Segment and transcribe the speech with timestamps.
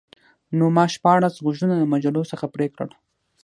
[0.57, 2.91] نو ما شپاړس غوږونه له مجلو څخه پرې کړل